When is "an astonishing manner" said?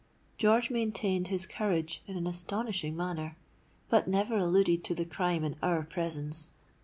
2.17-3.37